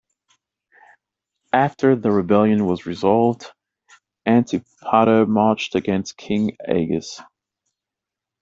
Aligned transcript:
After 1.53 1.95
the 1.95 2.09
rebellion 2.09 2.65
was 2.65 2.87
resolved, 2.87 3.51
Antipater 4.25 5.27
marched 5.27 5.75
against 5.75 6.17
King 6.17 6.57
Agis. 6.67 7.21